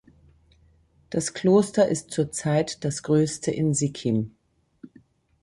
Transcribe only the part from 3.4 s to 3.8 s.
in